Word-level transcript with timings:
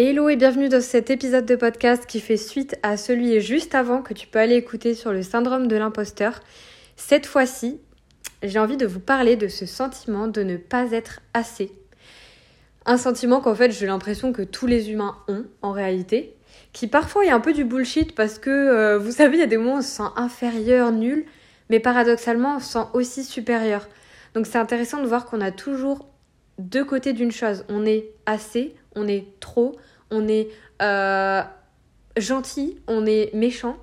Hello 0.00 0.28
et 0.28 0.36
bienvenue 0.36 0.68
dans 0.68 0.80
cet 0.80 1.10
épisode 1.10 1.44
de 1.44 1.56
podcast 1.56 2.06
qui 2.06 2.20
fait 2.20 2.36
suite 2.36 2.78
à 2.84 2.96
celui 2.96 3.40
juste 3.40 3.74
avant 3.74 4.00
que 4.00 4.14
tu 4.14 4.28
peux 4.28 4.38
aller 4.38 4.54
écouter 4.54 4.94
sur 4.94 5.12
le 5.12 5.24
syndrome 5.24 5.66
de 5.66 5.74
l'imposteur. 5.74 6.38
Cette 6.94 7.26
fois-ci, 7.26 7.80
j'ai 8.44 8.60
envie 8.60 8.76
de 8.76 8.86
vous 8.86 9.00
parler 9.00 9.34
de 9.34 9.48
ce 9.48 9.66
sentiment 9.66 10.28
de 10.28 10.44
ne 10.44 10.56
pas 10.56 10.92
être 10.92 11.18
assez. 11.34 11.72
Un 12.86 12.96
sentiment 12.96 13.40
qu'en 13.40 13.56
fait 13.56 13.72
j'ai 13.72 13.86
l'impression 13.86 14.32
que 14.32 14.42
tous 14.42 14.68
les 14.68 14.92
humains 14.92 15.16
ont 15.26 15.46
en 15.62 15.72
réalité, 15.72 16.36
qui 16.72 16.86
parfois 16.86 17.24
est 17.26 17.30
un 17.30 17.40
peu 17.40 17.52
du 17.52 17.64
bullshit 17.64 18.14
parce 18.14 18.38
que 18.38 18.50
euh, 18.50 18.98
vous 18.98 19.10
savez, 19.10 19.38
il 19.38 19.40
y 19.40 19.42
a 19.42 19.48
des 19.48 19.56
moments 19.56 19.74
où 19.74 19.78
on 19.78 19.82
se 19.82 19.88
sent 19.88 20.10
inférieur, 20.14 20.92
nul, 20.92 21.24
mais 21.70 21.80
paradoxalement 21.80 22.58
on 22.58 22.60
se 22.60 22.74
sent 22.74 22.86
aussi 22.94 23.24
supérieur. 23.24 23.88
Donc 24.34 24.46
c'est 24.46 24.58
intéressant 24.58 25.02
de 25.02 25.08
voir 25.08 25.26
qu'on 25.26 25.40
a 25.40 25.50
toujours 25.50 26.06
deux 26.60 26.84
côtés 26.84 27.14
d'une 27.14 27.32
chose. 27.32 27.64
On 27.68 27.84
est 27.84 28.10
assez, 28.26 28.76
on 28.98 29.06
est 29.06 29.26
trop, 29.40 29.76
on 30.10 30.26
est 30.28 30.48
euh, 30.82 31.42
gentil, 32.16 32.78
on 32.86 33.06
est 33.06 33.32
méchant, 33.34 33.76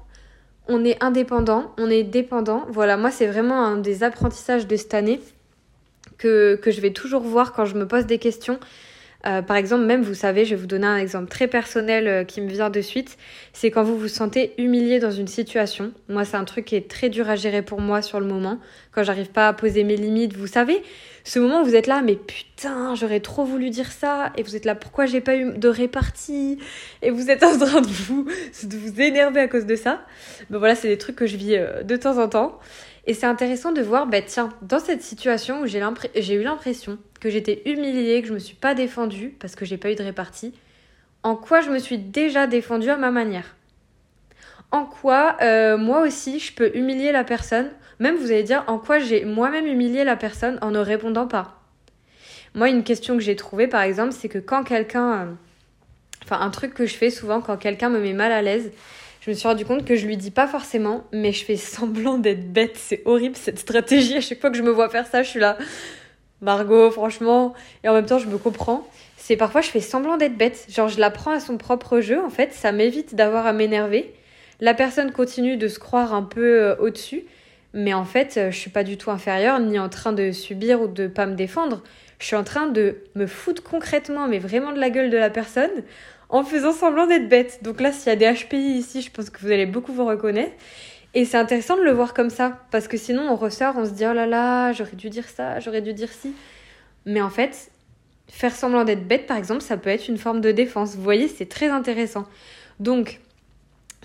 on 0.68 0.84
est 0.84 1.02
indépendant, 1.04 1.74
on 1.78 1.90
est 1.90 2.04
dépendant. 2.04 2.66
Voilà, 2.70 2.98
moi 2.98 3.12
c'est 3.12 3.28
vraiment 3.28 3.64
un 3.66 3.78
des 3.78 4.04
apprentissages 4.04 4.68
de 4.68 4.76
cette 4.76 4.94
année 4.94 5.22
que, 6.18 6.56
que 6.56 6.72
je 6.72 6.82
vais 6.82 6.92
toujours 6.92 7.22
voir 7.22 7.54
quand 7.54 7.66
je 7.66 7.76
me 7.76 7.88
pose 7.88 8.06
des 8.06 8.20
questions. 8.20 8.60
Euh, 9.28 9.42
par 9.42 9.58
exemple, 9.58 9.86
même 9.86 10.04
vous 10.04 10.14
savez, 10.14 10.46
je 10.46 10.52
vais 10.52 10.62
vous 10.62 10.68
donner 10.68 10.86
un 10.86 10.98
exemple 10.98 11.30
très 11.30 11.48
personnel 11.48 12.08
euh, 12.08 12.24
qui 12.24 12.42
me 12.42 12.50
vient 12.50 12.70
de 12.70 12.82
suite. 12.82 13.18
C'est 13.54 13.72
quand 13.72 13.84
vous 13.84 13.98
vous 13.98 14.08
sentez 14.08 14.54
humilié 14.58 15.00
dans 15.00 15.12
une 15.12 15.28
situation. 15.28 15.94
Moi, 16.10 16.26
c'est 16.26 16.38
un 16.38 16.44
truc 16.44 16.66
qui 16.66 16.76
est 16.76 16.90
très 16.90 17.10
dur 17.10 17.30
à 17.30 17.36
gérer 17.36 17.62
pour 17.62 17.82
moi 17.82 18.02
sur 18.02 18.20
le 18.20 18.26
moment. 18.26 18.60
Quand 18.92 19.04
j'arrive 19.04 19.30
pas 19.30 19.48
à 19.48 19.54
poser 19.54 19.84
mes 19.84 19.98
limites, 19.98 20.34
vous 20.36 20.48
savez, 20.48 20.82
ce 21.24 21.40
moment 21.40 21.62
où 21.62 21.66
vous 21.66 21.76
êtes 21.76 21.88
là, 21.88 22.04
mais 22.04 22.16
putain, 22.16 22.94
j'aurais 22.94 23.20
trop 23.20 23.44
voulu 23.46 23.72
dire 23.72 23.92
ça. 23.92 24.32
Et 24.38 24.44
vous 24.44 24.56
êtes 24.56 24.66
là, 24.66 24.76
pourquoi 24.76 25.08
j'ai 25.08 25.22
pas 25.22 25.36
eu 25.36 25.58
de 25.58 25.68
répartie? 25.68 26.60
Et 27.02 27.10
vous 27.10 27.32
êtes 27.32 27.44
en 27.44 27.58
train 27.58 27.82
de 27.82 27.88
vous, 27.88 28.28
énerver 29.00 29.40
à 29.40 29.48
cause 29.48 29.66
de 29.66 29.76
ça. 29.76 30.06
Ben 30.52 30.60
voilà, 30.60 30.76
c'est 30.76 30.88
des 30.88 31.00
trucs 31.00 31.16
que 31.16 31.26
je 31.26 31.36
vis 31.36 31.56
euh, 31.56 31.82
de 31.82 31.96
temps 31.96 32.22
en 32.22 32.30
temps. 32.30 32.60
Et 33.08 33.14
c'est 33.14 33.26
intéressant 33.28 33.72
de 33.72 33.82
voir, 33.82 34.08
bah 34.08 34.22
tiens, 34.22 34.50
dans 34.62 34.80
cette 34.80 35.04
situation 35.04 35.62
où 35.62 35.68
j'ai 35.68 35.80
eu 36.34 36.44
l'impression 36.44 36.98
que 37.20 37.30
j'étais 37.30 37.62
humiliée, 37.66 38.22
que 38.22 38.28
je 38.28 38.34
me 38.34 38.40
suis 38.40 38.56
pas 38.56 38.74
défendue 38.74 39.36
parce 39.40 39.56
que 39.56 39.66
j'ai 39.66 39.78
pas 39.78 39.92
eu 39.92 39.96
de 39.96 40.04
répartie, 40.04 40.54
en 41.24 41.36
quoi 41.36 41.62
je 41.62 41.70
me 41.70 41.80
suis 41.80 41.98
déjà 41.98 42.48
défendue 42.48 42.90
à 42.90 42.98
ma 42.98 43.12
manière? 43.12 43.56
En 44.72 44.86
quoi 44.86 45.38
euh, 45.42 45.78
moi 45.78 46.02
aussi 46.02 46.40
je 46.40 46.54
peux 46.54 46.76
humilier 46.76 47.12
la 47.12 47.24
personne, 47.24 47.70
même 48.00 48.16
vous 48.16 48.32
allez 48.32 48.44
dire 48.44 48.64
en 48.68 48.80
quoi 48.80 49.00
j'ai 49.00 49.24
moi-même 49.24 49.68
humilié 49.68 50.04
la 50.04 50.16
personne 50.16 50.58
en 50.62 50.72
ne 50.72 50.80
répondant 50.80 51.28
pas? 51.28 51.62
Moi, 52.56 52.70
une 52.70 52.84
question 52.84 53.16
que 53.18 53.24
j'ai 53.24 53.36
trouvée 53.36 53.68
par 53.68 53.82
exemple, 53.82 54.14
c'est 54.14 54.30
que 54.30 54.40
quand 54.40 54.64
quelqu'un. 54.64 55.14
Euh, 55.14 55.26
enfin, 56.24 56.40
un 56.40 56.50
truc 56.50 56.74
que 56.74 56.86
je 56.86 56.96
fais 56.96 57.10
souvent 57.10 57.42
quand 57.42 57.58
quelqu'un 57.58 57.90
me 57.90 58.00
met 58.00 58.14
mal 58.14 58.32
à 58.32 58.42
l'aise, 58.42 58.72
je 59.26 59.32
me 59.32 59.36
suis 59.36 59.48
rendu 59.48 59.66
compte 59.66 59.86
que 59.86 59.96
je 59.96 60.06
lui 60.06 60.18
dis 60.18 60.30
pas 60.30 60.46
forcément, 60.46 61.04
mais 61.12 61.32
je 61.32 61.44
fais 61.44 61.56
semblant 61.56 62.20
d'être 62.20 62.54
bête. 62.54 62.78
C'est 62.78 63.02
horrible 63.06 63.36
cette 63.36 63.58
stratégie. 63.58 64.18
À 64.18 64.22
chaque 64.22 64.40
fois 64.40 64.52
que 64.52 64.58
je 64.58 64.62
me 64.62 64.70
vois 64.70 64.88
faire 64.88 65.08
ça, 65.08 65.24
je 65.24 65.30
suis 65.30 65.40
là, 65.40 65.58
Margot, 66.42 66.92
franchement. 66.92 67.56
Et 67.84 67.90
en 67.90 67.94
même 67.94 68.06
temps, 68.06 68.20
je 68.20 68.28
me 68.28 68.38
comprends. 68.38 68.88
C'est 69.18 69.36
parfois, 69.36 69.62
je 69.62 69.70
fais 69.70 69.80
semblant 69.80 70.18
d'être 70.18 70.38
bête. 70.38 70.68
Genre, 70.70 70.90
je 70.90 71.00
la 71.00 71.10
prends 71.10 71.32
à 71.32 71.40
son 71.40 71.58
propre 71.58 72.02
jeu. 72.02 72.22
En 72.22 72.30
fait, 72.30 72.54
ça 72.54 72.72
m'évite 72.72 73.16
d'avoir 73.16 73.48
à 73.48 73.54
m'énerver. 73.54 74.14
La 74.60 74.76
personne 74.76 75.12
continue 75.12 75.58
de 75.58 75.70
se 75.70 75.80
croire 75.80 76.14
un 76.14 76.22
peu 76.22 76.62
euh, 76.62 76.76
au-dessus. 76.76 77.24
Mais 77.76 77.94
en 77.94 78.06
fait, 78.06 78.38
euh, 78.38 78.52
je 78.52 78.58
suis 78.58 78.70
pas 78.70 78.86
du 78.86 78.98
tout 78.98 79.12
inférieure, 79.12 79.60
ni 79.60 79.78
en 79.78 79.90
train 79.90 80.14
de 80.14 80.32
subir 80.32 80.82
ou 80.82 80.88
de 80.88 81.08
pas 81.08 81.26
me 81.26 81.36
défendre. 81.36 81.84
Je 82.20 82.26
suis 82.26 82.38
en 82.38 82.46
train 82.46 82.68
de 82.68 83.04
me 83.16 83.28
foutre 83.28 83.62
concrètement, 83.62 84.30
mais 84.30 84.40
vraiment 84.40 84.72
de 84.72 84.80
la 84.80 84.90
gueule 84.90 85.10
de 85.10 85.18
la 85.18 85.30
personne, 85.30 85.84
en 86.30 86.46
faisant 86.46 86.72
semblant 86.72 87.06
d'être 87.06 87.28
bête. 87.28 87.60
Donc 87.64 87.82
là, 87.82 87.92
s'il 87.92 88.08
y 88.08 88.12
a 88.12 88.16
des 88.16 88.32
HPI 88.32 88.78
ici, 88.78 89.02
je 89.02 89.12
pense 89.12 89.30
que 89.30 89.42
vous 89.42 89.52
allez 89.52 89.66
beaucoup 89.66 89.92
vous 89.92 90.06
reconnaître. 90.06 90.54
Et 91.14 91.26
c'est 91.26 91.36
intéressant 91.36 91.76
de 91.76 91.82
le 91.82 91.92
voir 91.92 92.14
comme 92.14 92.30
ça, 92.30 92.62
parce 92.72 92.88
que 92.88 92.96
sinon 92.96 93.30
on 93.30 93.36
ressort, 93.36 93.76
on 93.78 93.86
se 93.86 93.92
dit 93.92 94.06
oh 94.10 94.14
là 94.14 94.26
là, 94.26 94.72
j'aurais 94.72 94.96
dû 94.96 95.10
dire 95.10 95.28
ça, 95.28 95.60
j'aurais 95.60 95.82
dû 95.82 95.94
dire 95.94 96.10
ci. 96.10 96.34
Mais 97.06 97.22
en 97.22 97.30
fait, 97.30 97.72
faire 98.30 98.56
semblant 98.56 98.86
d'être 98.86 99.06
bête, 99.06 99.28
par 99.28 99.36
exemple, 99.36 99.62
ça 99.62 99.76
peut 99.76 99.90
être 99.90 100.08
une 100.08 100.18
forme 100.18 100.40
de 100.40 100.54
défense. 100.54 100.96
Vous 100.96 101.04
voyez, 101.04 101.28
c'est 101.28 101.50
très 101.50 101.68
intéressant. 101.68 102.26
Donc, 102.80 103.20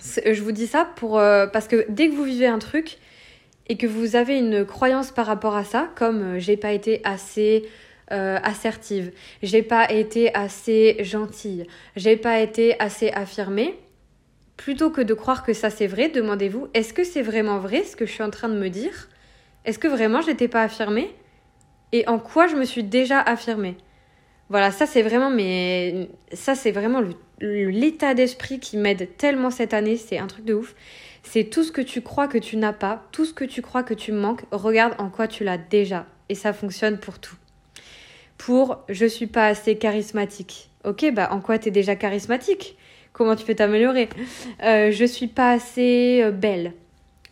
je 0.00 0.42
vous 0.42 0.52
dis 0.52 0.66
ça 0.66 0.88
pour 0.96 1.20
euh, 1.20 1.46
parce 1.46 1.68
que 1.68 1.86
dès 1.88 2.08
que 2.08 2.14
vous 2.14 2.24
vivez 2.24 2.48
un 2.48 2.58
truc 2.58 2.98
et 3.70 3.76
que 3.76 3.86
vous 3.86 4.16
avez 4.16 4.36
une 4.36 4.66
croyance 4.66 5.12
par 5.12 5.26
rapport 5.26 5.54
à 5.54 5.62
ça, 5.62 5.88
comme 5.94 6.22
euh, 6.22 6.38
j'ai 6.40 6.56
pas 6.56 6.72
été 6.72 7.00
assez 7.04 7.68
euh, 8.10 8.36
assertive, 8.42 9.12
j'ai 9.44 9.62
pas 9.62 9.92
été 9.92 10.34
assez 10.34 10.96
gentille, 11.04 11.68
j'ai 11.94 12.16
pas 12.16 12.40
été 12.40 12.78
assez 12.80 13.10
affirmée, 13.10 13.78
plutôt 14.56 14.90
que 14.90 15.00
de 15.00 15.14
croire 15.14 15.44
que 15.44 15.52
ça 15.52 15.70
c'est 15.70 15.86
vrai, 15.86 16.08
demandez-vous 16.08 16.66
est-ce 16.74 16.92
que 16.92 17.04
c'est 17.04 17.22
vraiment 17.22 17.58
vrai 17.58 17.84
ce 17.84 17.94
que 17.94 18.06
je 18.06 18.10
suis 18.10 18.24
en 18.24 18.30
train 18.30 18.48
de 18.48 18.58
me 18.58 18.68
dire? 18.68 19.08
Est-ce 19.64 19.78
que 19.78 19.86
vraiment 19.86 20.20
j'étais 20.20 20.48
pas 20.48 20.62
affirmée? 20.62 21.14
Et 21.92 22.08
en 22.08 22.18
quoi 22.18 22.48
je 22.48 22.56
me 22.56 22.64
suis 22.64 22.82
déjà 22.82 23.20
affirmée? 23.20 23.76
Voilà, 24.50 24.72
ça 24.72 24.84
c'est 24.84 25.02
vraiment 25.02 25.30
mais 25.30 26.08
ça 26.32 26.54
c'est 26.54 26.72
vraiment 26.72 27.02
l'état 27.40 28.14
d'esprit 28.14 28.58
qui 28.58 28.76
m'aide 28.76 29.16
tellement 29.16 29.50
cette 29.50 29.72
année, 29.72 29.96
c'est 29.96 30.18
un 30.18 30.26
truc 30.26 30.44
de 30.44 30.54
ouf. 30.54 30.74
C'est 31.22 31.44
tout 31.44 31.62
ce 31.62 31.70
que 31.70 31.80
tu 31.80 32.02
crois 32.02 32.28
que 32.28 32.38
tu 32.38 32.56
n'as 32.56 32.72
pas, 32.72 33.06
tout 33.12 33.24
ce 33.24 33.32
que 33.32 33.44
tu 33.44 33.62
crois 33.62 33.82
que 33.82 33.94
tu 33.94 34.10
manques, 34.10 34.42
regarde 34.50 34.94
en 34.98 35.08
quoi 35.08 35.28
tu 35.28 35.44
l'as 35.44 35.58
déjà. 35.58 36.06
Et 36.28 36.34
ça 36.34 36.52
fonctionne 36.52 36.98
pour 36.98 37.18
tout. 37.18 37.36
Pour 38.38 38.78
je 38.88 39.06
suis 39.06 39.26
pas 39.28 39.46
assez 39.46 39.76
charismatique. 39.76 40.70
Ok, 40.84 41.12
bah 41.12 41.28
en 41.30 41.40
quoi 41.40 41.58
t'es 41.58 41.70
déjà 41.70 41.94
charismatique? 41.94 42.76
Comment 43.12 43.36
tu 43.36 43.44
peux 43.44 43.54
t'améliorer? 43.54 44.08
Euh, 44.64 44.90
Je 44.90 45.04
suis 45.04 45.26
pas 45.26 45.52
assez 45.52 46.22
euh, 46.22 46.30
belle. 46.30 46.72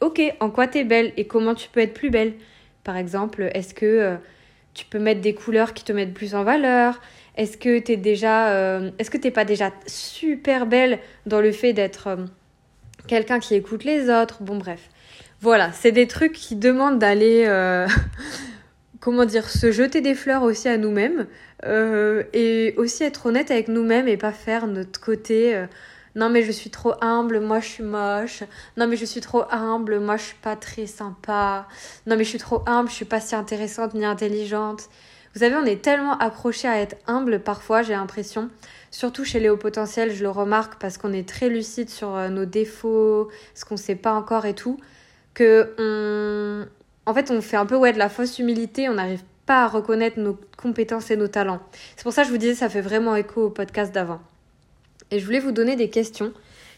Ok, 0.00 0.20
en 0.40 0.50
quoi 0.50 0.68
t'es 0.68 0.84
belle? 0.84 1.12
Et 1.16 1.26
comment 1.26 1.54
tu 1.54 1.68
peux 1.68 1.80
être 1.80 1.94
plus 1.94 2.10
belle? 2.10 2.34
Par 2.84 2.96
exemple, 2.96 3.50
est-ce 3.54 3.74
que 3.74 3.86
euh, 3.86 4.16
tu 4.78 4.86
peux 4.86 5.00
mettre 5.00 5.20
des 5.20 5.34
couleurs 5.34 5.74
qui 5.74 5.82
te 5.82 5.90
mettent 5.90 6.14
plus 6.14 6.36
en 6.36 6.44
valeur 6.44 7.00
Est-ce 7.36 7.58
que 7.58 7.80
t'es 7.80 7.96
déjà, 7.96 8.52
euh, 8.52 8.92
est-ce 9.00 9.10
que 9.10 9.16
t'es 9.16 9.32
pas 9.32 9.44
déjà 9.44 9.72
super 9.86 10.66
belle 10.66 11.00
dans 11.26 11.40
le 11.40 11.50
fait 11.50 11.72
d'être 11.72 12.16
quelqu'un 13.08 13.40
qui 13.40 13.56
écoute 13.56 13.82
les 13.82 14.08
autres? 14.08 14.40
Bon 14.40 14.56
bref, 14.56 14.88
voilà, 15.40 15.72
c'est 15.72 15.90
des 15.90 16.06
trucs 16.06 16.32
qui 16.32 16.54
demandent 16.54 17.00
d'aller 17.00 17.44
comment 19.00 19.24
dire, 19.24 19.48
se 19.48 19.72
jeter 19.72 20.00
des 20.00 20.14
fleurs 20.14 20.44
aussi 20.44 20.68
à 20.68 20.76
nous-mêmes 20.76 21.26
euh, 21.64 22.22
et 22.32 22.74
aussi 22.76 23.02
être 23.02 23.26
honnête 23.26 23.50
avec 23.50 23.66
nous-mêmes 23.66 24.06
et 24.06 24.16
pas 24.16 24.32
faire 24.32 24.68
notre 24.68 25.00
côté. 25.00 25.66
Non 26.18 26.30
mais 26.30 26.42
je 26.42 26.50
suis 26.50 26.70
trop 26.70 26.94
humble, 27.00 27.38
moi 27.38 27.60
je 27.60 27.68
suis 27.68 27.84
moche. 27.84 28.42
Non 28.76 28.88
mais 28.88 28.96
je 28.96 29.04
suis 29.04 29.20
trop 29.20 29.44
humble, 29.52 30.00
moi 30.00 30.16
je 30.16 30.24
suis 30.24 30.36
pas 30.42 30.56
très 30.56 30.86
sympa. 30.86 31.68
Non 32.08 32.16
mais 32.16 32.24
je 32.24 32.30
suis 32.30 32.40
trop 32.40 32.64
humble, 32.66 32.88
je 32.90 32.94
suis 32.96 33.04
pas 33.04 33.20
si 33.20 33.36
intéressante 33.36 33.94
ni 33.94 34.04
intelligente. 34.04 34.88
Vous 35.32 35.40
savez, 35.40 35.54
on 35.54 35.64
est 35.64 35.80
tellement 35.80 36.18
accroché 36.18 36.66
à 36.66 36.80
être 36.80 36.96
humble 37.06 37.38
parfois, 37.38 37.82
j'ai 37.82 37.92
l'impression. 37.92 38.50
Surtout 38.90 39.24
chez 39.24 39.38
les 39.38 39.48
hauts 39.48 39.56
potentiels, 39.56 40.12
je 40.12 40.24
le 40.24 40.30
remarque 40.30 40.80
parce 40.80 40.98
qu'on 40.98 41.12
est 41.12 41.28
très 41.28 41.48
lucide 41.48 41.88
sur 41.88 42.16
euh, 42.16 42.28
nos 42.30 42.46
défauts, 42.46 43.28
ce 43.54 43.64
qu'on 43.64 43.76
sait 43.76 43.94
pas 43.94 44.12
encore 44.12 44.44
et 44.44 44.54
tout, 44.56 44.76
que 45.34 45.72
on, 45.78 46.66
en 47.08 47.14
fait, 47.14 47.30
on 47.30 47.40
fait 47.40 47.56
un 47.56 47.66
peu 47.66 47.76
ouais, 47.76 47.92
de 47.92 47.98
la 47.98 48.08
fausse 48.08 48.40
humilité, 48.40 48.88
on 48.88 48.94
n'arrive 48.94 49.22
pas 49.46 49.62
à 49.62 49.68
reconnaître 49.68 50.18
nos 50.18 50.36
compétences 50.60 51.12
et 51.12 51.16
nos 51.16 51.28
talents. 51.28 51.60
C'est 51.96 52.02
pour 52.02 52.12
ça 52.12 52.22
que 52.22 52.26
je 52.26 52.32
vous 52.32 52.38
disais, 52.38 52.56
ça 52.56 52.68
fait 52.68 52.80
vraiment 52.80 53.14
écho 53.14 53.44
au 53.44 53.50
podcast 53.50 53.94
d'avant. 53.94 54.20
Et 55.10 55.18
je 55.18 55.24
voulais 55.24 55.40
vous 55.40 55.52
donner 55.52 55.76
des 55.76 55.90
questions. 55.90 56.32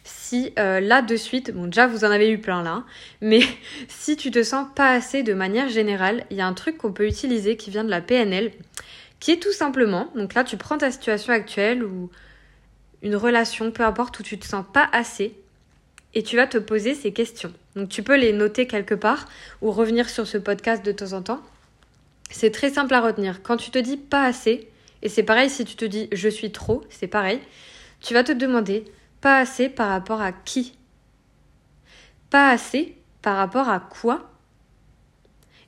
Si 0.04 0.52
euh, 0.58 0.80
là 0.80 1.02
de 1.02 1.16
suite, 1.16 1.52
bon 1.52 1.66
déjà 1.66 1.86
vous 1.86 2.04
en 2.04 2.10
avez 2.10 2.30
eu 2.30 2.38
plein 2.38 2.62
là, 2.62 2.84
mais 3.20 3.40
si 3.88 4.16
tu 4.16 4.30
te 4.30 4.42
sens 4.42 4.66
pas 4.74 4.92
assez 4.92 5.22
de 5.22 5.34
manière 5.34 5.68
générale, 5.68 6.24
il 6.30 6.36
y 6.36 6.40
a 6.40 6.46
un 6.46 6.54
truc 6.54 6.78
qu'on 6.78 6.92
peut 6.92 7.06
utiliser 7.06 7.56
qui 7.56 7.70
vient 7.70 7.84
de 7.84 7.90
la 7.90 8.00
PNL, 8.00 8.52
qui 9.18 9.32
est 9.32 9.42
tout 9.42 9.52
simplement, 9.52 10.10
donc 10.14 10.34
là 10.34 10.42
tu 10.42 10.56
prends 10.56 10.78
ta 10.78 10.90
situation 10.90 11.32
actuelle 11.32 11.84
ou 11.84 12.10
une 13.02 13.16
relation, 13.16 13.70
peu 13.70 13.82
importe 13.82 14.18
où 14.20 14.22
tu 14.22 14.38
te 14.38 14.46
sens 14.46 14.64
pas 14.72 14.88
assez, 14.92 15.34
et 16.14 16.22
tu 16.22 16.36
vas 16.36 16.46
te 16.46 16.58
poser 16.58 16.94
ces 16.94 17.12
questions. 17.12 17.52
Donc 17.76 17.88
tu 17.88 18.02
peux 18.02 18.16
les 18.16 18.32
noter 18.32 18.66
quelque 18.66 18.94
part 18.94 19.28
ou 19.62 19.70
revenir 19.70 20.08
sur 20.08 20.26
ce 20.26 20.38
podcast 20.38 20.84
de 20.84 20.92
temps 20.92 21.12
en 21.12 21.22
temps. 21.22 21.40
C'est 22.30 22.50
très 22.50 22.70
simple 22.70 22.94
à 22.94 23.00
retenir. 23.00 23.42
Quand 23.42 23.56
tu 23.56 23.70
te 23.70 23.78
dis 23.78 23.96
pas 23.96 24.24
assez, 24.24 24.68
et 25.02 25.08
c'est 25.08 25.22
pareil 25.22 25.50
si 25.50 25.64
tu 25.64 25.76
te 25.76 25.84
dis 25.84 26.08
je 26.12 26.28
suis 26.28 26.52
trop, 26.52 26.82
c'est 26.90 27.06
pareil, 27.06 27.40
tu 28.00 28.14
vas 28.14 28.24
te 28.24 28.32
demander 28.32 28.84
pas 29.20 29.38
assez 29.38 29.68
par 29.68 29.88
rapport 29.88 30.20
à 30.20 30.32
qui? 30.32 30.76
Pas 32.30 32.50
assez 32.50 32.96
par 33.22 33.36
rapport 33.36 33.68
à 33.68 33.80
quoi? 33.80 34.30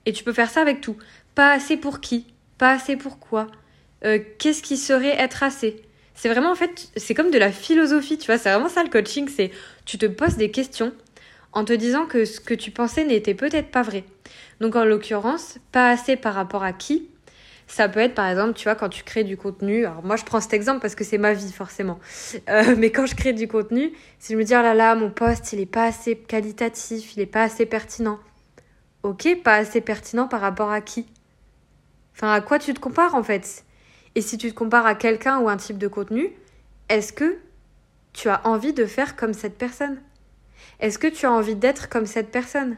Et 0.07 0.13
tu 0.13 0.25
peux 0.25 0.33
faire 0.33 0.51
ça 0.51 0.61
avec 0.63 0.81
tout. 0.81 0.97
Pas 1.35 1.53
assez 1.53 1.77
pour 1.77 2.01
qui? 2.01 2.27
Pas 2.59 2.73
assez 2.73 2.97
pour 2.97 3.19
quoi? 3.19 3.47
Euh, 4.05 4.19
Qu'est-ce 4.39 4.63
qui 4.63 4.77
serait 4.77 5.17
être 5.21 5.43
assez? 5.43 5.83
C'est 6.15 6.29
vraiment 6.29 6.53
en 6.53 6.55
fait, 6.55 6.91
c'est 6.97 7.15
comme 7.15 7.31
de 7.31 7.39
la 7.39 7.51
philosophie, 7.53 8.19
tu 8.19 8.27
vois, 8.27 8.39
c'est 8.39 8.51
vraiment 8.51 8.69
ça 8.69 8.83
le 8.85 8.91
coaching, 8.91 9.29
c'est 9.29 9.51
tu 9.85 9.99
te 9.99 10.07
poses 10.07 10.37
des 10.37 10.51
questions 10.51 10.93
en 11.53 11.65
te 11.65 11.73
disant 11.73 12.07
que 12.07 12.25
ce 12.25 12.41
que 12.41 12.55
tu 12.55 12.71
pensais 12.71 13.05
n'était 13.05 13.35
peut-être 13.35 13.71
pas 13.71 13.83
vrai. 13.83 14.05
Donc 14.61 14.77
en 14.77 14.85
l'occurrence, 14.85 15.59
pas 15.73 15.91
assez 15.91 16.17
par 16.17 16.35
rapport 16.35 16.63
à 16.63 16.73
qui? 16.73 17.09
Ça 17.73 17.89
peut 17.89 18.01
être 18.01 18.15
par 18.15 18.29
exemple, 18.29 18.53
tu 18.53 18.65
vois, 18.65 18.75
quand 18.75 18.91
tu 18.91 19.03
crées 19.03 19.25
du 19.25 19.39
contenu. 19.39 19.87
Alors 19.87 20.05
moi, 20.05 20.17
je 20.17 20.25
prends 20.25 20.43
cet 20.43 20.53
exemple 20.53 20.81
parce 20.81 20.95
que 20.95 21.05
c'est 21.05 21.17
ma 21.17 21.33
vie, 21.33 21.51
forcément. 21.51 21.99
Euh, 22.51 22.77
mais 22.79 22.91
quand 22.91 23.07
je 23.07 23.15
crée 23.15 23.33
du 23.33 23.49
contenu, 23.49 23.95
si 24.19 24.35
je 24.35 24.39
me 24.39 24.45
dis, 24.45 24.53
oh 24.55 24.61
là 24.61 24.75
là, 24.75 24.95
mon 24.95 25.09
poste, 25.09 25.55
il 25.55 25.61
est 25.61 25.65
pas 25.65 25.85
assez 25.85 26.19
qualitatif, 26.19 27.17
il 27.17 27.23
est 27.23 27.27
pas 27.27 27.45
assez 27.45 27.65
pertinent. 27.65 28.19
Ok, 29.03 29.27
pas 29.43 29.55
assez 29.55 29.81
pertinent 29.81 30.29
par 30.29 30.43
rapport 30.43 30.71
à 30.71 30.83
qui? 30.83 31.07
Enfin, 32.15 32.31
à 32.31 32.43
quoi 32.43 32.59
tu 32.59 32.75
te 32.75 32.79
compares 32.79 33.15
en 33.15 33.23
fait? 33.23 33.65
Et 34.17 34.21
si 34.21 34.37
tu 34.37 34.51
te 34.51 34.55
compares 34.55 34.85
à 34.85 34.95
quelqu'un 34.95 35.39
ou 35.39 35.49
un 35.49 35.57
type 35.57 35.79
de 35.79 35.89
contenu, 35.89 36.31
est-ce 36.91 37.15
que 37.15 37.39
tu 38.13 38.29
as 38.29 38.47
envie 38.47 38.75
de 38.75 38.85
faire 38.85 39.17
comme 39.17 39.33
cette 39.33 39.57
personne? 39.57 39.99
Est-ce 40.79 40.99
que 40.99 41.07
tu 41.07 41.25
as 41.25 41.33
envie 41.33 41.57
d'être 41.57 41.89
comme 41.89 42.05
cette 42.05 42.31
personne? 42.31 42.77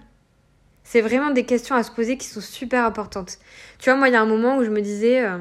C'est 0.85 1.01
vraiment 1.01 1.31
des 1.31 1.45
questions 1.45 1.75
à 1.75 1.83
se 1.83 1.91
poser 1.91 2.17
qui 2.19 2.27
sont 2.27 2.43
super 2.43 2.85
importantes. 2.85 3.39
Tu 3.79 3.91
vois, 3.91 3.99
moi, 3.99 4.09
il 4.09 4.13
y 4.13 4.17
a 4.17 4.21
un 4.21 4.27
moment 4.27 4.59
où 4.59 4.65
je 4.65 4.71
me 4.71 4.81
disais, 4.81 5.25
euh, 5.25 5.39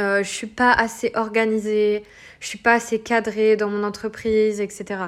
euh, 0.00 0.22
je 0.22 0.28
suis 0.28 0.46
pas 0.46 0.72
assez 0.72 1.12
organisée, 1.14 2.04
je 2.40 2.46
suis 2.48 2.58
pas 2.58 2.72
assez 2.72 3.00
cadrée 3.00 3.56
dans 3.56 3.68
mon 3.68 3.84
entreprise, 3.84 4.60
etc. 4.60 5.04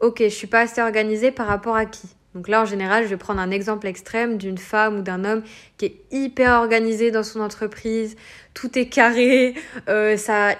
Ok, 0.00 0.18
je 0.20 0.28
suis 0.28 0.46
pas 0.46 0.60
assez 0.60 0.80
organisée 0.80 1.32
par 1.32 1.48
rapport 1.48 1.76
à 1.76 1.84
qui? 1.84 2.08
Donc 2.34 2.46
là, 2.46 2.62
en 2.62 2.64
général, 2.64 3.04
je 3.04 3.08
vais 3.08 3.16
prendre 3.16 3.40
un 3.40 3.50
exemple 3.50 3.88
extrême 3.88 4.38
d'une 4.38 4.58
femme 4.58 4.98
ou 4.98 5.02
d'un 5.02 5.24
homme 5.24 5.42
qui 5.78 5.86
est 5.86 5.96
hyper 6.12 6.52
organisé 6.60 7.10
dans 7.10 7.24
son 7.24 7.40
entreprise, 7.40 8.16
tout 8.54 8.78
est 8.78 8.88
carré, 8.88 9.54
euh, 9.88 10.16
ça... 10.16 10.54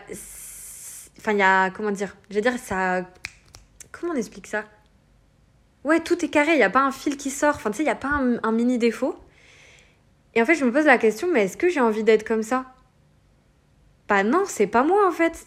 Enfin, 1.19 1.33
il 1.33 1.39
y 1.39 1.43
a... 1.43 1.71
Comment 1.71 1.93
dire? 1.93 2.17
Je 2.31 2.35
veux 2.37 2.41
dire, 2.41 2.59
ça... 2.59 3.03
Comment 3.93 4.15
on 4.15 4.17
explique 4.17 4.49
ça? 4.49 4.65
Ouais, 5.85 6.01
tout 6.01 6.25
est 6.25 6.29
carré, 6.29 6.53
il 6.53 6.57
n'y 6.57 6.63
a 6.63 6.71
pas 6.71 6.83
un 6.83 6.93
fil 6.93 7.17
qui 7.17 7.31
sort, 7.31 7.55
enfin, 7.57 7.71
tu 7.71 7.79
sais, 7.79 7.83
il 7.83 7.87
n'y 7.87 7.93
a 7.93 7.95
pas 7.95 8.21
un, 8.43 8.53
mini 8.53 8.77
défaut. 8.77 9.17
Et 10.35 10.43
en 10.43 10.45
fait, 10.45 10.55
je 10.55 10.65
me 10.65 10.73
pose 10.73 10.85
la 10.85 10.99
question, 10.99 11.29
mais 11.33 11.45
est-ce 11.45 11.57
que 11.57 11.69
j'ai 11.69 11.81
envie 11.81 12.05
d'être 12.05 12.27
comme 12.27 12.43
ça? 12.43 12.67
Bah 14.09 14.23
non, 14.23 14.43
c'est 14.47 14.67
pas 14.67 14.83
moi, 14.83 15.07
en 15.09 15.11
fait. 15.11 15.47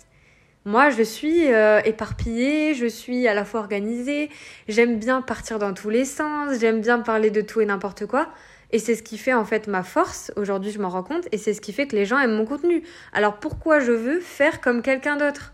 Moi, 0.65 0.89
je 0.89 1.03
suis 1.03 1.51
euh, 1.53 1.81
éparpillée, 1.85 2.73
je 2.73 2.85
suis 2.87 3.27
à 3.27 3.33
la 3.33 3.45
fois 3.45 3.59
organisée, 3.59 4.29
j'aime 4.67 4.97
bien 4.97 5.21
partir 5.21 5.59
dans 5.59 5.73
tous 5.73 5.89
les 5.89 6.05
sens, 6.05 6.57
j'aime 6.59 6.81
bien 6.81 6.99
parler 6.99 7.29
de 7.31 7.41
tout 7.41 7.61
et 7.61 7.65
n'importe 7.65 8.05
quoi. 8.07 8.29
Et 8.71 8.79
c'est 8.79 8.95
ce 8.95 9.03
qui 9.03 9.19
fait 9.19 9.33
en 9.33 9.45
fait 9.45 9.67
ma 9.67 9.83
force, 9.83 10.31
aujourd'hui 10.35 10.71
je 10.71 10.79
m'en 10.79 10.89
rends 10.89 11.03
compte, 11.03 11.27
et 11.31 11.37
c'est 11.37 11.53
ce 11.53 11.61
qui 11.61 11.73
fait 11.73 11.85
que 11.85 11.95
les 11.95 12.05
gens 12.05 12.17
aiment 12.17 12.35
mon 12.35 12.45
contenu. 12.45 12.81
Alors 13.11 13.35
pourquoi 13.35 13.79
je 13.79 13.91
veux 13.91 14.19
faire 14.19 14.61
comme 14.61 14.81
quelqu'un 14.81 15.17
d'autre? 15.17 15.53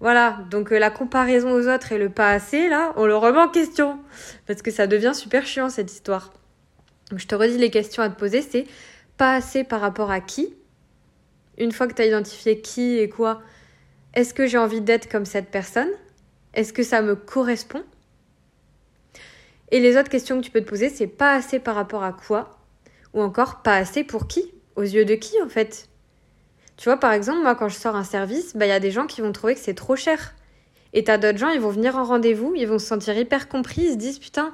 Voilà, 0.00 0.38
donc 0.50 0.72
euh, 0.72 0.78
la 0.78 0.90
comparaison 0.90 1.52
aux 1.52 1.66
autres 1.68 1.92
et 1.92 1.98
le 1.98 2.08
pas 2.08 2.30
assez, 2.30 2.68
là, 2.68 2.92
on 2.96 3.06
le 3.06 3.16
remet 3.16 3.40
en 3.40 3.48
question. 3.48 3.98
Parce 4.46 4.62
que 4.62 4.70
ça 4.70 4.86
devient 4.86 5.12
super 5.14 5.44
chiant 5.44 5.70
cette 5.70 5.90
histoire. 5.90 6.32
Donc 7.10 7.18
je 7.18 7.26
te 7.26 7.34
redis 7.34 7.58
les 7.58 7.70
questions 7.70 8.02
à 8.02 8.08
te 8.08 8.18
poser, 8.18 8.42
c'est 8.42 8.66
pas 9.16 9.34
assez 9.34 9.64
par 9.64 9.80
rapport 9.80 10.10
à 10.10 10.20
qui? 10.20 10.54
Une 11.56 11.72
fois 11.72 11.88
que 11.88 11.94
tu 11.94 12.02
as 12.02 12.06
identifié 12.06 12.60
qui 12.60 12.98
et 12.98 13.08
quoi, 13.08 13.42
est-ce 14.14 14.32
que 14.32 14.46
j'ai 14.46 14.58
envie 14.58 14.80
d'être 14.80 15.10
comme 15.10 15.24
cette 15.24 15.50
personne? 15.50 15.88
Est-ce 16.54 16.72
que 16.72 16.84
ça 16.84 17.02
me 17.02 17.16
correspond? 17.16 17.82
Et 19.70 19.80
les 19.80 19.96
autres 19.96 20.08
questions 20.08 20.38
que 20.38 20.44
tu 20.44 20.50
peux 20.50 20.60
te 20.60 20.68
poser, 20.68 20.88
c'est 20.88 21.08
pas 21.08 21.34
assez 21.34 21.58
par 21.58 21.74
rapport 21.74 22.04
à 22.04 22.12
quoi? 22.12 22.58
Ou 23.14 23.22
encore 23.22 23.62
pas 23.62 23.74
assez 23.76 24.04
pour 24.04 24.28
qui? 24.28 24.52
Aux 24.76 24.82
yeux 24.82 25.04
de 25.04 25.14
qui 25.14 25.34
en 25.42 25.48
fait? 25.48 25.87
Tu 26.78 26.84
vois, 26.84 26.96
par 26.96 27.12
exemple, 27.12 27.42
moi 27.42 27.56
quand 27.56 27.68
je 27.68 27.74
sors 27.74 27.96
un 27.96 28.04
service, 28.04 28.56
bah, 28.56 28.64
il 28.64 28.68
y 28.68 28.72
a 28.72 28.80
des 28.80 28.92
gens 28.92 29.06
qui 29.06 29.20
vont 29.20 29.32
trouver 29.32 29.54
que 29.54 29.60
c'est 29.60 29.74
trop 29.74 29.96
cher. 29.96 30.34
Et 30.94 31.04
t'as 31.04 31.18
d'autres 31.18 31.36
gens, 31.36 31.50
ils 31.50 31.60
vont 31.60 31.70
venir 31.70 31.96
en 31.96 32.04
rendez-vous, 32.04 32.54
ils 32.56 32.66
vont 32.66 32.78
se 32.78 32.86
sentir 32.86 33.18
hyper 33.18 33.48
compris, 33.48 33.82
ils 33.82 33.92
se 33.92 33.96
disent 33.96 34.20
putain, 34.20 34.52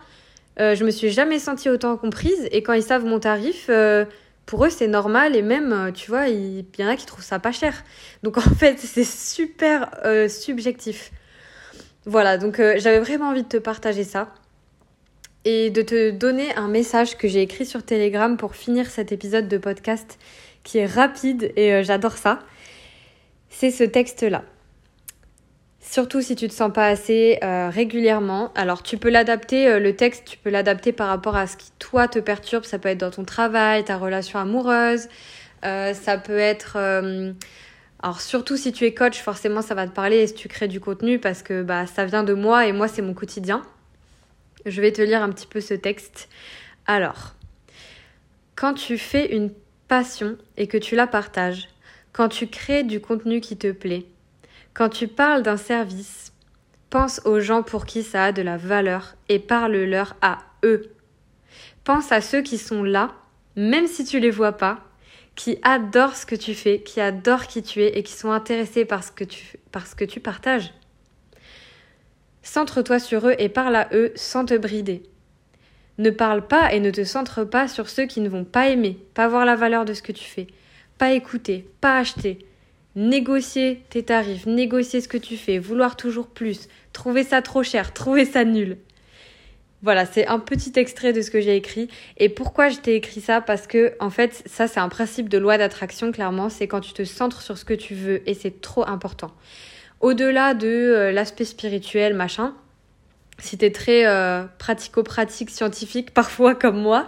euh, 0.58 0.74
je 0.74 0.84
me 0.84 0.90
suis 0.90 1.10
jamais 1.10 1.38
sentie 1.38 1.68
autant 1.68 1.96
comprise. 1.98 2.48
Et 2.50 2.62
quand 2.62 2.72
ils 2.72 2.82
savent 2.82 3.04
mon 3.04 3.20
tarif, 3.20 3.66
euh, 3.68 4.06
pour 4.46 4.64
eux, 4.64 4.70
c'est 4.70 4.88
normal 4.88 5.36
et 5.36 5.42
même, 5.42 5.72
euh, 5.72 5.92
tu 5.92 6.10
vois, 6.10 6.28
il, 6.28 6.64
y 6.78 6.84
en 6.84 6.88
a 6.88 6.96
qui 6.96 7.04
trouvent 7.04 7.24
ça 7.24 7.38
pas 7.38 7.52
cher. 7.52 7.84
Donc 8.22 8.38
en 8.38 8.40
fait, 8.40 8.78
c'est 8.80 9.04
super 9.04 9.90
euh, 10.06 10.26
subjectif. 10.28 11.12
Voilà, 12.06 12.38
donc 12.38 12.56
j'avais 12.56 13.00
vraiment 13.00 13.28
envie 13.28 13.44
de 13.44 13.48
te 13.48 13.56
partager 13.56 14.04
ça 14.04 14.34
et 15.46 15.70
de 15.70 15.80
te 15.80 16.10
donner 16.10 16.54
un 16.54 16.68
message 16.68 17.16
que 17.16 17.28
j'ai 17.28 17.40
écrit 17.40 17.64
sur 17.64 17.82
Telegram 17.82 18.36
pour 18.36 18.54
finir 18.54 18.90
cet 18.90 19.10
épisode 19.10 19.48
de 19.48 19.56
podcast 19.56 20.18
qui 20.64 20.78
est 20.78 20.86
rapide 20.86 21.52
et 21.56 21.84
j'adore 21.84 22.16
ça. 22.16 22.40
C'est 23.48 23.70
ce 23.70 23.84
texte-là. 23.84 24.42
Surtout 25.94 26.22
si 26.22 26.34
tu 26.34 26.48
te 26.48 26.52
sens 26.52 26.72
pas 26.72 26.88
assez 26.88 27.38
euh, 27.44 27.68
régulièrement. 27.68 28.52
Alors 28.54 28.82
tu 28.82 28.96
peux 28.96 29.10
l'adapter, 29.10 29.68
euh, 29.68 29.78
le 29.78 29.94
texte, 29.94 30.24
tu 30.24 30.38
peux 30.38 30.50
l'adapter 30.50 30.92
par 30.92 31.08
rapport 31.08 31.36
à 31.36 31.46
ce 31.46 31.56
qui 31.56 31.70
toi 31.78 32.08
te 32.08 32.18
perturbe. 32.18 32.64
Ça 32.64 32.78
peut 32.78 32.88
être 32.88 32.98
dans 32.98 33.10
ton 33.10 33.24
travail, 33.24 33.84
ta 33.84 33.98
relation 33.98 34.38
amoureuse. 34.38 35.08
Euh, 35.64 35.92
ça 35.94 36.18
peut 36.18 36.38
être... 36.38 36.76
alors 38.02 38.20
surtout 38.20 38.56
si 38.56 38.72
tu 38.72 38.84
es 38.86 38.94
coach, 38.94 39.20
forcément 39.20 39.62
ça 39.62 39.74
va 39.74 39.86
te 39.86 39.92
parler 39.92 40.16
et 40.16 40.26
si 40.26 40.34
tu 40.34 40.48
crées 40.48 40.68
du 40.68 40.80
contenu 40.80 41.18
parce 41.18 41.42
que 41.42 41.62
bah, 41.62 41.86
ça 41.86 42.04
vient 42.06 42.24
de 42.24 42.34
moi 42.34 42.66
et 42.66 42.72
moi 42.72 42.88
c'est 42.88 43.02
mon 43.02 43.14
quotidien. 43.14 43.62
Je 44.66 44.80
vais 44.80 44.90
te 44.90 45.02
lire 45.02 45.22
un 45.22 45.30
petit 45.30 45.46
peu 45.46 45.60
ce 45.60 45.74
texte. 45.74 46.28
Alors, 46.86 47.34
quand 48.56 48.74
tu 48.74 48.98
fais 48.98 49.34
une 49.34 49.52
passion 49.88 50.36
et 50.56 50.66
que 50.66 50.78
tu 50.78 50.96
la 50.96 51.06
partages, 51.06 51.68
quand 52.12 52.28
tu 52.28 52.46
crées 52.46 52.84
du 52.84 53.00
contenu 53.00 53.40
qui 53.40 53.56
te 53.56 53.72
plaît, 53.72 54.06
quand 54.72 54.88
tu 54.88 55.08
parles 55.08 55.42
d'un 55.42 55.56
service, 55.56 56.32
pense 56.90 57.20
aux 57.24 57.40
gens 57.40 57.62
pour 57.62 57.86
qui 57.86 58.02
ça 58.02 58.26
a 58.26 58.32
de 58.32 58.42
la 58.42 58.56
valeur 58.56 59.16
et 59.28 59.38
parle-leur 59.38 60.16
à 60.22 60.38
eux. 60.64 60.90
Pense 61.82 62.12
à 62.12 62.20
ceux 62.20 62.42
qui 62.42 62.58
sont 62.58 62.82
là, 62.82 63.14
même 63.56 63.86
si 63.86 64.04
tu 64.04 64.20
les 64.20 64.30
vois 64.30 64.52
pas, 64.52 64.80
qui 65.34 65.58
adorent 65.62 66.16
ce 66.16 66.26
que 66.26 66.36
tu 66.36 66.54
fais, 66.54 66.80
qui 66.80 67.00
adorent 67.00 67.46
qui 67.46 67.62
tu 67.62 67.82
es 67.82 67.98
et 67.98 68.02
qui 68.02 68.12
sont 68.12 68.30
intéressés 68.30 68.84
par 68.84 69.02
ce 69.02 69.12
que 69.12 69.24
tu, 69.24 69.58
par 69.72 69.86
ce 69.86 69.94
que 69.94 70.04
tu 70.04 70.20
partages. 70.20 70.72
Centre-toi 72.42 72.98
sur 72.98 73.28
eux 73.28 73.34
et 73.38 73.48
parle 73.48 73.74
à 73.74 73.88
eux 73.92 74.12
sans 74.14 74.44
te 74.44 74.56
brider. 74.56 75.02
Ne 75.98 76.10
parle 76.10 76.46
pas 76.46 76.72
et 76.72 76.80
ne 76.80 76.90
te 76.90 77.04
centre 77.04 77.44
pas 77.44 77.68
sur 77.68 77.88
ceux 77.88 78.06
qui 78.06 78.20
ne 78.20 78.28
vont 78.28 78.44
pas 78.44 78.68
aimer, 78.68 78.98
pas 79.14 79.28
voir 79.28 79.44
la 79.44 79.56
valeur 79.56 79.84
de 79.84 79.94
ce 79.94 80.02
que 80.02 80.12
tu 80.12 80.24
fais, 80.24 80.48
pas 80.98 81.12
écouter, 81.12 81.68
pas 81.80 81.98
acheter, 81.98 82.38
négocier 82.96 83.82
tes 83.90 84.02
tarifs, 84.02 84.46
négocier 84.46 85.00
ce 85.00 85.08
que 85.08 85.18
tu 85.18 85.36
fais, 85.36 85.58
vouloir 85.58 85.96
toujours 85.96 86.28
plus, 86.28 86.68
trouver 86.92 87.22
ça 87.22 87.42
trop 87.42 87.62
cher, 87.62 87.92
trouver 87.92 88.24
ça 88.24 88.44
nul. 88.44 88.78
Voilà, 89.82 90.06
c'est 90.06 90.26
un 90.28 90.38
petit 90.38 90.72
extrait 90.76 91.12
de 91.12 91.20
ce 91.20 91.30
que 91.30 91.42
j'ai 91.42 91.56
écrit. 91.56 91.88
Et 92.16 92.30
pourquoi 92.30 92.70
je 92.70 92.78
t'ai 92.78 92.94
écrit 92.94 93.20
ça? 93.20 93.42
Parce 93.42 93.66
que, 93.66 93.92
en 94.00 94.08
fait, 94.08 94.42
ça, 94.46 94.66
c'est 94.66 94.80
un 94.80 94.88
principe 94.88 95.28
de 95.28 95.36
loi 95.36 95.58
d'attraction, 95.58 96.10
clairement. 96.10 96.48
C'est 96.48 96.66
quand 96.66 96.80
tu 96.80 96.94
te 96.94 97.04
centres 97.04 97.42
sur 97.42 97.58
ce 97.58 97.66
que 97.66 97.74
tu 97.74 97.94
veux 97.94 98.26
et 98.26 98.32
c'est 98.32 98.62
trop 98.62 98.88
important. 98.88 99.30
Au-delà 100.00 100.54
de 100.54 100.68
euh, 100.68 101.12
l'aspect 101.12 101.44
spirituel, 101.44 102.14
machin, 102.14 102.54
si 103.38 103.58
t'es 103.58 103.70
très 103.70 104.06
euh, 104.06 104.44
pratico-pratique, 104.58 105.50
scientifique, 105.50 106.10
parfois 106.14 106.54
comme 106.54 106.80
moi, 106.80 107.06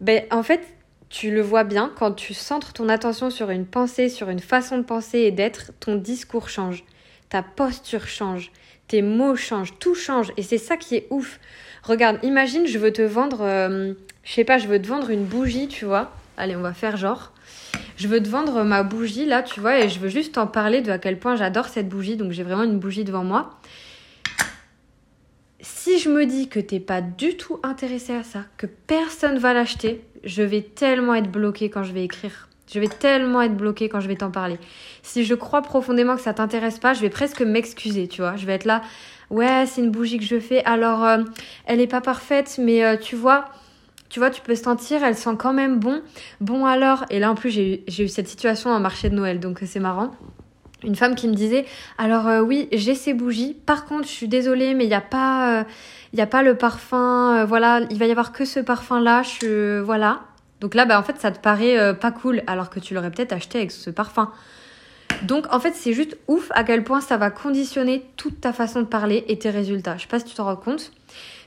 ben, 0.00 0.24
en 0.30 0.42
fait, 0.42 0.60
tu 1.08 1.30
le 1.30 1.40
vois 1.40 1.64
bien, 1.64 1.92
quand 1.96 2.12
tu 2.12 2.34
centres 2.34 2.72
ton 2.72 2.88
attention 2.88 3.30
sur 3.30 3.50
une 3.50 3.66
pensée, 3.66 4.08
sur 4.08 4.28
une 4.28 4.40
façon 4.40 4.78
de 4.78 4.82
penser 4.82 5.20
et 5.20 5.30
d'être, 5.30 5.72
ton 5.80 5.96
discours 5.96 6.48
change, 6.48 6.84
ta 7.28 7.42
posture 7.42 8.06
change, 8.06 8.50
tes 8.88 9.02
mots 9.02 9.36
changent, 9.36 9.74
tout 9.78 9.94
change. 9.94 10.32
Et 10.36 10.42
c'est 10.42 10.58
ça 10.58 10.76
qui 10.76 10.96
est 10.96 11.06
ouf. 11.10 11.40
Regarde, 11.82 12.18
imagine, 12.22 12.66
je 12.66 12.78
veux 12.78 12.92
te 12.92 13.02
vendre, 13.02 13.38
euh, 13.42 13.94
je 14.24 14.32
sais 14.32 14.44
pas, 14.44 14.58
je 14.58 14.66
veux 14.66 14.80
te 14.80 14.86
vendre 14.86 15.10
une 15.10 15.24
bougie, 15.24 15.68
tu 15.68 15.84
vois. 15.84 16.12
Allez, 16.36 16.56
on 16.56 16.60
va 16.60 16.72
faire 16.72 16.96
genre. 16.96 17.32
Je 17.96 18.08
veux 18.08 18.22
te 18.22 18.28
vendre 18.28 18.62
ma 18.62 18.82
bougie 18.82 19.24
là, 19.24 19.42
tu 19.42 19.60
vois, 19.60 19.78
et 19.78 19.88
je 19.88 19.98
veux 19.98 20.08
juste 20.08 20.34
t'en 20.34 20.46
parler 20.46 20.82
de 20.82 20.90
à 20.90 20.98
quel 20.98 21.18
point 21.18 21.36
j'adore 21.36 21.68
cette 21.68 21.88
bougie. 21.88 22.16
Donc 22.16 22.32
j'ai 22.32 22.42
vraiment 22.42 22.64
une 22.64 22.78
bougie 22.78 23.04
devant 23.04 23.24
moi 23.24 23.58
si 25.60 25.98
je 25.98 26.08
me 26.08 26.26
dis 26.26 26.48
que 26.48 26.60
t'es 26.60 26.80
pas 26.80 27.00
du 27.00 27.36
tout 27.36 27.58
intéressé 27.62 28.14
à 28.14 28.22
ça, 28.22 28.40
que 28.56 28.66
personne 28.66 29.38
va 29.38 29.54
l'acheter, 29.54 30.04
je 30.24 30.42
vais 30.42 30.62
tellement 30.62 31.14
être 31.14 31.30
bloquée 31.30 31.70
quand 31.70 31.82
je 31.82 31.92
vais 31.92 32.04
écrire. 32.04 32.48
Je 32.72 32.80
vais 32.80 32.88
tellement 32.88 33.42
être 33.42 33.56
bloquée 33.56 33.88
quand 33.88 34.00
je 34.00 34.08
vais 34.08 34.16
t'en 34.16 34.30
parler. 34.30 34.58
Si 35.02 35.24
je 35.24 35.34
crois 35.34 35.62
profondément 35.62 36.16
que 36.16 36.22
ça 36.22 36.34
t'intéresse 36.34 36.78
pas, 36.78 36.94
je 36.94 37.00
vais 37.00 37.10
presque 37.10 37.42
m'excuser, 37.42 38.08
tu 38.08 38.22
vois. 38.22 38.36
Je 38.36 38.44
vais 38.44 38.54
être 38.54 38.64
là, 38.64 38.82
ouais, 39.30 39.66
c'est 39.66 39.80
une 39.80 39.90
bougie 39.90 40.18
que 40.18 40.24
je 40.24 40.40
fais, 40.40 40.64
alors 40.64 41.04
euh, 41.04 41.18
elle 41.66 41.80
est 41.80 41.86
pas 41.86 42.00
parfaite, 42.00 42.56
mais 42.58 42.84
euh, 42.84 42.96
tu 42.96 43.14
vois, 43.14 43.46
tu 44.08 44.18
vois, 44.18 44.30
tu 44.30 44.40
peux 44.40 44.56
sentir, 44.56 45.04
elle 45.04 45.16
sent 45.16 45.36
quand 45.38 45.52
même 45.52 45.78
bon. 45.78 46.02
Bon 46.40 46.66
alors, 46.66 47.04
et 47.10 47.20
là 47.20 47.30
en 47.30 47.34
plus 47.36 47.50
j'ai 47.50 47.84
eu 47.86 48.08
cette 48.08 48.28
situation 48.28 48.70
en 48.70 48.80
marché 48.80 49.10
de 49.10 49.14
Noël, 49.14 49.38
donc 49.38 49.60
c'est 49.64 49.80
marrant 49.80 50.10
une 50.84 50.94
femme 50.94 51.14
qui 51.14 51.28
me 51.28 51.34
disait 51.34 51.64
alors 51.98 52.26
euh, 52.26 52.40
oui 52.40 52.68
j'ai 52.72 52.94
ces 52.94 53.14
bougies 53.14 53.56
par 53.66 53.86
contre 53.86 54.04
je 54.04 54.12
suis 54.12 54.28
désolée 54.28 54.74
mais 54.74 54.84
il 54.84 54.88
n'y 54.88 54.94
a 54.94 55.00
pas 55.00 55.64
il 56.12 56.20
euh, 56.20 56.22
a 56.22 56.26
pas 56.26 56.42
le 56.42 56.56
parfum 56.56 57.38
euh, 57.38 57.44
voilà 57.44 57.80
il 57.90 57.98
va 57.98 58.06
y 58.06 58.10
avoir 58.10 58.32
que 58.32 58.44
ce 58.44 58.60
parfum 58.60 59.00
là 59.00 59.22
je 59.22 59.80
voilà 59.80 60.20
donc 60.60 60.74
là 60.74 60.84
bah 60.84 60.98
en 60.98 61.02
fait 61.02 61.18
ça 61.18 61.30
te 61.30 61.38
paraît 61.38 61.94
pas 61.94 62.10
cool 62.10 62.42
alors 62.46 62.70
que 62.70 62.80
tu 62.80 62.94
l'aurais 62.94 63.10
peut-être 63.10 63.32
acheté 63.32 63.58
avec 63.58 63.70
ce 63.70 63.90
parfum 63.90 64.30
Donc 65.22 65.46
en 65.52 65.60
fait, 65.60 65.74
c'est 65.74 65.92
juste 65.92 66.16
ouf 66.28 66.50
à 66.54 66.64
quel 66.64 66.84
point 66.84 67.00
ça 67.00 67.16
va 67.16 67.30
conditionner 67.30 68.04
toute 68.16 68.40
ta 68.40 68.52
façon 68.52 68.80
de 68.80 68.86
parler 68.86 69.24
et 69.28 69.38
tes 69.38 69.50
résultats. 69.50 69.96
Je 69.96 70.02
sais 70.02 70.08
pas 70.08 70.18
si 70.18 70.24
tu 70.26 70.34
t'en 70.34 70.44
rends 70.44 70.56
compte. 70.56 70.92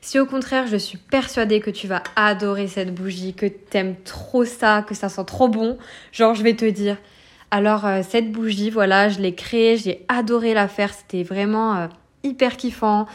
Si 0.02 0.20
au 0.20 0.26
contraire, 0.26 0.66
je 0.68 0.78
suis 0.78 0.98
persuadée 0.98 1.60
que 1.60 1.70
tu 1.70 1.88
vas 1.88 2.04
adorer 2.16 2.68
cette 2.68 2.94
bougie, 2.94 3.34
que 3.34 3.46
t'aimes 3.46 3.96
trop 4.04 4.46
ça, 4.46 4.84
que 4.88 4.96
ça 4.96 5.10
sent 5.10 5.26
trop 5.26 5.50
bon, 5.50 5.78
genre 6.12 6.36
je 6.36 6.44
vais 6.44 6.56
te 6.56 6.66
dire, 6.66 6.98
alors 7.52 7.86
euh, 7.86 8.02
cette 8.08 8.32
bougie, 8.32 8.70
voilà, 8.70 9.10
je 9.10 9.20
l'ai 9.20 9.34
créée, 9.34 9.78
j'ai 9.78 10.06
adoré 10.08 10.54
la 10.54 10.68
faire, 10.68 10.94
c'était 10.94 11.24
vraiment 11.24 11.76
euh, 11.76 11.88
hyper 12.24 12.58
kiffant. 12.58 13.08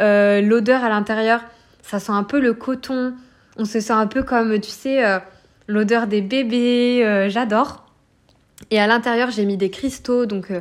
Euh, 0.00 0.40
l'odeur 0.40 0.84
à 0.84 0.88
l'intérieur, 0.88 1.40
ça 1.82 1.98
sent 1.98 2.12
un 2.12 2.22
peu 2.22 2.40
le 2.40 2.54
coton, 2.54 3.14
on 3.56 3.64
se 3.64 3.80
sent 3.80 3.92
un 3.92 4.06
peu 4.06 4.22
comme, 4.22 4.60
tu 4.60 4.70
sais, 4.70 5.02
l'odeur 5.66 6.06
des 6.06 6.20
bébés, 6.20 7.26
j'adore. 7.28 7.84
Et 8.70 8.78
à 8.80 8.86
l'intérieur, 8.86 9.30
j'ai 9.30 9.44
mis 9.44 9.56
des 9.56 9.70
cristaux, 9.70 10.24
donc 10.24 10.52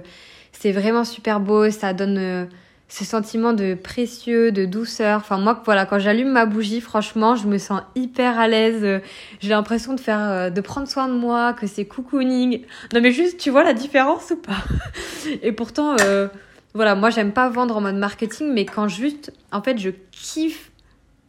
c'est 0.51 0.71
vraiment 0.71 1.03
super 1.05 1.39
beau, 1.39 1.69
ça 1.69 1.93
donne 1.93 2.49
ce 2.89 3.05
sentiment 3.05 3.53
de 3.53 3.75
précieux, 3.75 4.51
de 4.51 4.65
douceur. 4.65 5.19
Enfin 5.19 5.37
moi, 5.37 5.61
voilà, 5.63 5.85
quand 5.85 5.99
j'allume 5.99 6.31
ma 6.31 6.47
bougie, 6.47 6.81
franchement, 6.81 7.35
je 7.35 7.47
me 7.47 7.59
sens 7.59 7.81
hyper 7.95 8.39
à 8.39 8.47
l'aise. 8.47 9.01
J'ai 9.39 9.49
l'impression 9.49 9.93
de 9.93 9.99
faire, 9.99 10.19
euh, 10.19 10.49
de 10.49 10.59
prendre 10.59 10.87
soin 10.87 11.07
de 11.07 11.13
moi, 11.13 11.53
que 11.53 11.67
c'est 11.67 11.85
cocooning. 11.85 12.65
Non 12.93 13.01
mais 13.01 13.11
juste, 13.11 13.39
tu 13.39 13.51
vois 13.51 13.63
la 13.63 13.73
différence 13.73 14.31
ou 14.31 14.37
pas? 14.37 14.63
Et 15.43 15.51
pourtant, 15.51 15.95
euh, 16.01 16.27
voilà, 16.73 16.95
moi 16.95 17.11
j'aime 17.11 17.31
pas 17.31 17.47
vendre 17.47 17.77
en 17.77 17.81
mode 17.81 17.95
marketing, 17.95 18.51
mais 18.53 18.65
quand 18.65 18.87
juste, 18.87 19.31
en 19.51 19.61
fait, 19.61 19.77
je 19.77 19.91
kiffe, 20.11 20.71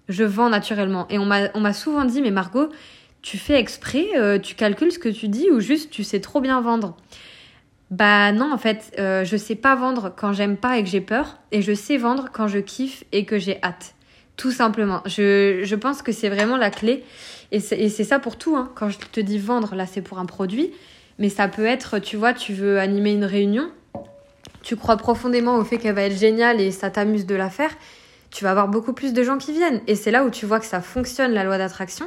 je 0.09 0.25
vends 0.25 0.49
naturellement. 0.49 1.07
Et 1.11 1.19
on 1.19 1.27
m'a, 1.27 1.73
souvent 1.75 2.07
dit, 2.07 2.23
mais 2.23 2.31
Margot, 2.31 2.71
tu 3.21 3.37
fais 3.37 3.61
exprès, 3.61 4.07
euh, 4.17 4.39
tu 4.39 4.55
calcules 4.55 4.93
ce 4.93 4.99
que 4.99 5.11
tu 5.11 5.29
dis 5.29 5.51
ou 5.51 5.61
juste 5.61 5.91
tu 5.91 6.05
sais 6.05 6.21
trop 6.21 6.41
bien 6.41 6.63
vendre? 6.63 6.97
Bah 7.91 8.31
non, 8.33 8.53
en 8.53 8.59
fait, 8.59 8.93
euh, 8.99 9.25
je 9.25 9.37
sais 9.37 9.57
pas 9.57 9.75
vendre 9.75 10.13
quand 10.15 10.33
j'aime 10.33 10.57
pas 10.57 10.79
et 10.79 10.85
que 10.85 10.89
j'ai 10.89 11.01
peur, 11.01 11.39
et 11.51 11.61
je 11.61 11.75
sais 11.75 11.97
vendre 11.97 12.29
quand 12.33 12.47
je 12.47 12.59
kiffe 12.59 13.05
et 13.11 13.25
que 13.25 13.39
j'ai 13.39 13.61
hâte. 13.63 13.95
Tout 14.37 14.53
simplement. 14.53 15.03
Je, 15.07 15.61
je 15.65 15.75
pense 15.75 16.01
que 16.01 16.13
c'est 16.13 16.29
vraiment 16.29 16.57
la 16.57 16.71
clé. 16.71 17.05
Et 17.53 17.59
c'est 17.61 18.05
ça 18.05 18.21
pour 18.21 18.39
tout. 18.39 18.57
Hein. 18.57 18.71
Quand 18.77 18.89
je 18.89 18.99
te 18.99 19.21
dis 19.21 19.39
vendre, 19.39 19.75
là, 19.75 19.87
c'est 19.87 20.03
pour 20.03 20.19
un 20.19 20.25
produit. 20.25 20.73
Mais 21.19 21.29
ça 21.29 21.49
peut 21.49 21.67
être, 21.67 21.99
tu 21.99 22.17
vois, 22.17 22.33
tu 22.33 22.55
veux 22.55 22.79
animer 22.79 23.13
une 23.13 23.25
réunion. 23.25 23.71
Tu 24.63 24.77
crois 24.77 24.97
profondément 24.97 25.57
au 25.57 25.65
fait 25.65 25.79
qu'elle 25.79 25.95
va 25.95 26.03
être 26.03 26.17
géniale 26.17 26.61
et 26.61 26.71
ça 26.71 26.91
t'amuse 26.91 27.27
de 27.27 27.35
la 27.35 27.51
faire. 27.51 27.71
Tu 28.31 28.45
vas 28.45 28.53
avoir 28.53 28.69
beaucoup 28.69 28.93
plus 28.93 29.13
de 29.13 29.23
gens 29.23 29.37
qui 29.37 29.53
viennent. 29.53 29.83
Et 29.89 29.97
c'est 29.97 30.13
là 30.13 30.25
où 30.25 30.31
tu 30.31 30.47
vois 30.47 30.61
que 30.61 30.67
ça 30.67 30.81
fonctionne, 30.81 31.33
la 31.33 31.45
loi 31.45 31.59
d'attraction. 31.59 32.07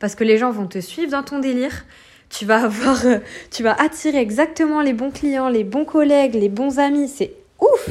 Parce 0.00 0.14
que 0.14 0.24
les 0.24 0.38
gens 0.38 0.50
vont 0.50 0.66
te 0.66 0.80
suivre 0.80 1.12
dans 1.12 1.22
ton 1.22 1.38
délire 1.38 1.84
tu 2.30 2.46
vas 2.46 2.64
avoir, 2.64 3.04
euh, 3.04 3.18
tu 3.50 3.62
vas 3.62 3.74
attirer 3.80 4.18
exactement 4.18 4.80
les 4.80 4.92
bons 4.92 5.10
clients, 5.10 5.48
les 5.48 5.64
bons 5.64 5.84
collègues, 5.84 6.34
les 6.34 6.48
bons 6.48 6.78
amis. 6.78 7.08
C'est 7.08 7.32
ouf! 7.60 7.90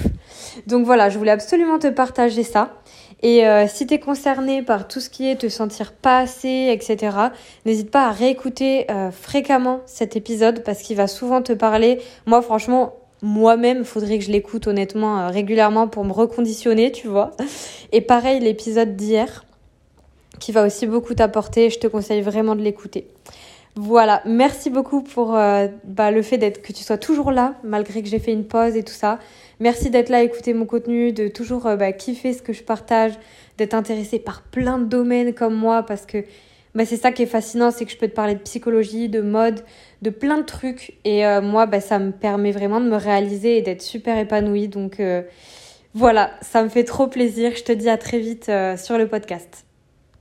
Donc 0.66 0.86
voilà, 0.86 1.10
je 1.10 1.18
voulais 1.18 1.32
absolument 1.32 1.78
te 1.78 1.88
partager 1.88 2.44
ça. 2.44 2.74
Et 3.22 3.46
euh, 3.46 3.68
si 3.68 3.86
tu 3.86 3.96
es 3.96 4.00
concerné 4.00 4.62
par 4.64 4.88
tout 4.88 5.02
ce 5.02 5.10
qui 5.10 5.30
est 5.30 5.36
te 5.36 5.50
sentir 5.50 5.92
pas 5.92 6.20
assez, 6.20 6.70
etc., 6.72 7.18
n'hésite 7.66 7.92
pas 7.92 8.08
à 8.08 8.12
réécouter 8.12 8.90
euh, 8.90 9.12
fréquemment 9.12 9.82
cet 9.86 10.16
épisode 10.16 10.64
parce 10.64 10.82
qu'il 10.82 10.96
va 10.96 11.08
souvent 11.08 11.42
te 11.42 11.52
parler. 11.52 12.00
Moi, 12.26 12.42
franchement, 12.42 12.94
moi-même, 13.22 13.84
faudrait 13.84 14.20
que 14.20 14.24
je 14.24 14.32
l'écoute 14.32 14.68
honnêtement 14.68 15.28
régulièrement 15.28 15.90
pour 15.90 16.06
me 16.06 16.14
reconditionner, 16.14 16.94
tu 16.94 17.10
vois. 17.10 17.32
Et 17.92 18.00
pareil, 18.00 18.40
l'épisode 18.40 18.96
d'hier, 18.96 19.44
qui 20.40 20.54
va 20.54 20.66
aussi 20.66 20.88
beaucoup 20.88 21.14
t'apporter, 21.14 21.70
je 21.70 21.80
te 21.80 21.88
conseille 21.88 22.22
vraiment 22.22 22.56
de 22.56 22.62
l'écouter. 22.62 23.08
Voilà, 23.82 24.22
merci 24.26 24.70
beaucoup 24.70 25.02
pour 25.02 25.38
euh, 25.38 25.70
bah, 25.86 26.12
le 26.12 26.22
fait 26.22 26.38
d'être 26.38 26.62
que 26.62 26.74
tu 26.74 26.84
sois 26.84 26.98
toujours 26.98 27.32
là, 27.32 27.56
malgré 27.64 28.04
que 28.04 28.10
j'ai 28.10 28.20
fait 28.20 28.34
une 28.34 28.44
pause 28.44 28.76
et 28.76 28.84
tout 28.84 28.92
ça. 28.92 29.20
Merci 29.62 29.90
d'être 29.90 30.10
là, 30.10 30.22
écouter 30.22 30.54
mon 30.54 30.66
contenu, 30.66 31.14
de 31.14 31.30
toujours 31.30 31.66
euh, 31.66 31.78
bah, 31.78 31.94
kiffer 31.94 32.34
ce 32.34 32.42
que 32.42 32.52
je 32.52 32.62
partage, 32.62 33.14
d'être 33.58 33.74
intéressé 33.74 34.20
par 34.20 34.42
plein 34.42 34.80
de 34.80 34.84
domaines 34.84 35.34
comme 35.34 35.56
moi, 35.56 35.84
parce 35.84 36.06
que 36.06 36.26
bah, 36.76 36.84
c'est 36.84 36.98
ça 36.98 37.14
qui 37.14 37.22
est 37.24 37.26
fascinant, 37.26 37.72
c'est 37.72 37.86
que 37.86 37.92
je 37.92 37.98
peux 37.98 38.10
te 38.10 38.14
parler 38.14 38.34
de 38.34 38.42
psychologie, 38.42 39.08
de 39.08 39.22
mode, 39.22 39.64
de 40.02 40.10
plein 40.10 40.40
de 40.40 40.44
trucs. 40.44 40.98
Et 41.06 41.26
euh, 41.26 41.40
moi, 41.40 41.66
bah, 41.66 41.80
ça 41.80 42.00
me 42.00 42.12
permet 42.12 42.52
vraiment 42.52 42.82
de 42.82 42.90
me 42.90 42.98
réaliser 42.98 43.60
et 43.60 43.62
d'être 43.62 43.82
super 43.82 44.18
épanouie. 44.18 44.68
Donc 44.68 45.02
voilà, 45.94 46.32
ça 46.42 46.64
me 46.64 46.68
fait 46.68 46.84
trop 46.84 47.08
plaisir. 47.08 47.54
Je 47.56 47.64
te 47.64 47.72
dis 47.72 47.88
à 47.88 47.98
très 47.98 48.20
vite 48.20 48.52
sur 48.76 48.98
le 48.98 49.08
podcast. 49.08 49.69